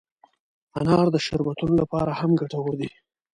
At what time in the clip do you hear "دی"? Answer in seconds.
2.79-2.89